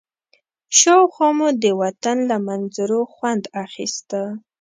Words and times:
شاوخوا 0.77 1.29
مو 1.37 1.47
د 1.63 1.65
وطن 1.81 2.17
له 2.29 2.37
منظرو 2.47 3.01
خوند 3.13 3.43
اخيسته. 3.65 4.21